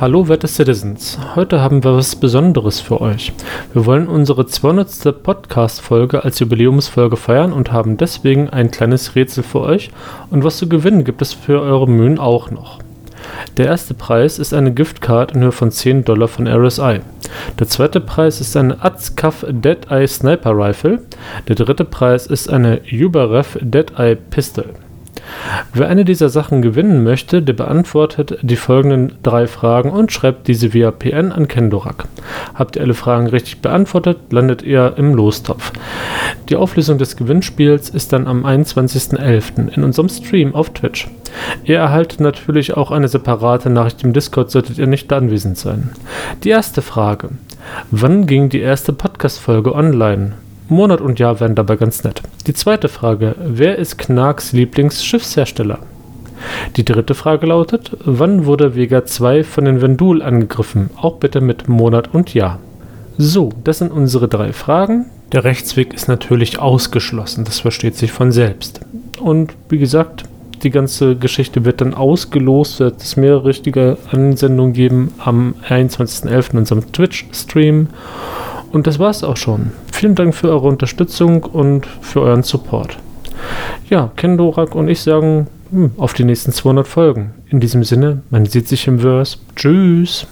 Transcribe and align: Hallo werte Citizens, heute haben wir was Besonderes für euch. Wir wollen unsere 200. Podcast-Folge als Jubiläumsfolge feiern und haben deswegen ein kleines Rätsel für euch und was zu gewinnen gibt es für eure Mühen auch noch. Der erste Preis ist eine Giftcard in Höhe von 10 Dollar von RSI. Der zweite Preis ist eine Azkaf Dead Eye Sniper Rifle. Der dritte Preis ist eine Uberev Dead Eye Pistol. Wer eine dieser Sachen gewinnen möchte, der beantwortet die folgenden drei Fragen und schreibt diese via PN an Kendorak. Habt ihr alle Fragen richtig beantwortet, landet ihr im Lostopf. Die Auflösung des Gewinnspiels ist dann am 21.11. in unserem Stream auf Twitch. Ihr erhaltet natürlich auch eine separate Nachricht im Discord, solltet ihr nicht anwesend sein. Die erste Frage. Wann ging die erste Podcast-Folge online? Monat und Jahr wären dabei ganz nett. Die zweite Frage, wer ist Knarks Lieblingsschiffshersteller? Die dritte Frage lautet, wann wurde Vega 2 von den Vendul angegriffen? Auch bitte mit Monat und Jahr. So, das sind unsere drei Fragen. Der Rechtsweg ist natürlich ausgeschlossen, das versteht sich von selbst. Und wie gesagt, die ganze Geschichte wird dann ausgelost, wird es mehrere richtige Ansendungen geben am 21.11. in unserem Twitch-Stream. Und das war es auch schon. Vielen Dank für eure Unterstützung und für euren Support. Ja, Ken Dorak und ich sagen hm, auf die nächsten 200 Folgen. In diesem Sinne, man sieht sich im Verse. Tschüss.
Hallo 0.00 0.28
werte 0.28 0.48
Citizens, 0.48 1.18
heute 1.36 1.60
haben 1.60 1.84
wir 1.84 1.94
was 1.94 2.16
Besonderes 2.16 2.80
für 2.80 3.02
euch. 3.02 3.34
Wir 3.74 3.84
wollen 3.84 4.08
unsere 4.08 4.46
200. 4.46 5.22
Podcast-Folge 5.22 6.24
als 6.24 6.38
Jubiläumsfolge 6.38 7.18
feiern 7.18 7.52
und 7.52 7.70
haben 7.70 7.98
deswegen 7.98 8.48
ein 8.48 8.70
kleines 8.70 9.14
Rätsel 9.14 9.44
für 9.44 9.60
euch 9.60 9.90
und 10.30 10.42
was 10.42 10.56
zu 10.56 10.70
gewinnen 10.70 11.04
gibt 11.04 11.20
es 11.20 11.34
für 11.34 11.60
eure 11.60 11.86
Mühen 11.86 12.18
auch 12.18 12.50
noch. 12.50 12.78
Der 13.58 13.66
erste 13.66 13.92
Preis 13.92 14.38
ist 14.38 14.54
eine 14.54 14.72
Giftcard 14.72 15.32
in 15.32 15.42
Höhe 15.42 15.52
von 15.52 15.70
10 15.70 16.06
Dollar 16.06 16.28
von 16.28 16.48
RSI. 16.48 17.00
Der 17.58 17.68
zweite 17.68 18.00
Preis 18.00 18.40
ist 18.40 18.56
eine 18.56 18.82
Azkaf 18.82 19.44
Dead 19.50 19.90
Eye 19.90 20.08
Sniper 20.08 20.56
Rifle. 20.56 21.02
Der 21.46 21.56
dritte 21.56 21.84
Preis 21.84 22.26
ist 22.26 22.48
eine 22.48 22.80
Uberev 22.90 23.58
Dead 23.60 23.92
Eye 23.98 24.16
Pistol. 24.16 24.72
Wer 25.72 25.88
eine 25.88 26.04
dieser 26.04 26.28
Sachen 26.28 26.62
gewinnen 26.62 27.02
möchte, 27.02 27.42
der 27.42 27.52
beantwortet 27.52 28.38
die 28.42 28.56
folgenden 28.56 29.14
drei 29.22 29.46
Fragen 29.46 29.90
und 29.90 30.12
schreibt 30.12 30.48
diese 30.48 30.72
via 30.72 30.90
PN 30.90 31.32
an 31.32 31.48
Kendorak. 31.48 32.06
Habt 32.54 32.76
ihr 32.76 32.82
alle 32.82 32.94
Fragen 32.94 33.26
richtig 33.26 33.60
beantwortet, 33.60 34.18
landet 34.30 34.62
ihr 34.62 34.94
im 34.96 35.14
Lostopf. 35.14 35.72
Die 36.48 36.56
Auflösung 36.56 36.98
des 36.98 37.16
Gewinnspiels 37.16 37.90
ist 37.90 38.12
dann 38.12 38.26
am 38.26 38.44
21.11. 38.44 39.74
in 39.74 39.84
unserem 39.84 40.08
Stream 40.08 40.54
auf 40.54 40.70
Twitch. 40.70 41.08
Ihr 41.64 41.78
erhaltet 41.78 42.20
natürlich 42.20 42.76
auch 42.76 42.90
eine 42.90 43.08
separate 43.08 43.70
Nachricht 43.70 44.02
im 44.02 44.12
Discord, 44.12 44.50
solltet 44.50 44.78
ihr 44.78 44.86
nicht 44.86 45.12
anwesend 45.12 45.58
sein. 45.58 45.90
Die 46.42 46.50
erste 46.50 46.82
Frage. 46.82 47.30
Wann 47.90 48.26
ging 48.26 48.48
die 48.48 48.60
erste 48.60 48.92
Podcast-Folge 48.92 49.74
online? 49.74 50.32
Monat 50.70 51.00
und 51.00 51.18
Jahr 51.18 51.40
wären 51.40 51.54
dabei 51.54 51.76
ganz 51.76 52.04
nett. 52.04 52.22
Die 52.46 52.54
zweite 52.54 52.88
Frage, 52.88 53.34
wer 53.38 53.76
ist 53.76 53.98
Knarks 53.98 54.52
Lieblingsschiffshersteller? 54.52 55.80
Die 56.76 56.84
dritte 56.84 57.14
Frage 57.14 57.46
lautet, 57.46 57.96
wann 58.04 58.46
wurde 58.46 58.74
Vega 58.74 59.04
2 59.04 59.44
von 59.44 59.64
den 59.64 59.82
Vendul 59.82 60.22
angegriffen? 60.22 60.90
Auch 60.96 61.16
bitte 61.16 61.40
mit 61.40 61.68
Monat 61.68 62.14
und 62.14 62.32
Jahr. 62.34 62.58
So, 63.18 63.50
das 63.64 63.78
sind 63.78 63.92
unsere 63.92 64.28
drei 64.28 64.52
Fragen. 64.52 65.06
Der 65.32 65.44
Rechtsweg 65.44 65.92
ist 65.92 66.08
natürlich 66.08 66.58
ausgeschlossen, 66.58 67.44
das 67.44 67.60
versteht 67.60 67.96
sich 67.96 68.12
von 68.12 68.32
selbst. 68.32 68.80
Und 69.20 69.52
wie 69.68 69.78
gesagt, 69.78 70.24
die 70.62 70.70
ganze 70.70 71.16
Geschichte 71.16 71.64
wird 71.64 71.80
dann 71.80 71.94
ausgelost, 71.94 72.80
wird 72.80 73.00
es 73.00 73.16
mehrere 73.16 73.46
richtige 73.46 73.98
Ansendungen 74.10 74.72
geben 74.72 75.12
am 75.18 75.54
21.11. 75.68 76.52
in 76.52 76.58
unserem 76.58 76.92
Twitch-Stream. 76.92 77.88
Und 78.72 78.86
das 78.86 78.98
war 78.98 79.10
es 79.10 79.24
auch 79.24 79.36
schon. 79.36 79.72
Vielen 79.92 80.14
Dank 80.14 80.34
für 80.34 80.48
eure 80.48 80.68
Unterstützung 80.68 81.44
und 81.44 81.86
für 81.86 82.20
euren 82.22 82.42
Support. 82.42 82.98
Ja, 83.88 84.10
Ken 84.16 84.36
Dorak 84.36 84.74
und 84.74 84.88
ich 84.88 85.00
sagen 85.00 85.48
hm, 85.70 85.92
auf 85.96 86.14
die 86.14 86.24
nächsten 86.24 86.52
200 86.52 86.86
Folgen. 86.86 87.32
In 87.48 87.60
diesem 87.60 87.84
Sinne, 87.84 88.22
man 88.30 88.46
sieht 88.46 88.68
sich 88.68 88.86
im 88.86 89.00
Verse. 89.00 89.38
Tschüss. 89.56 90.26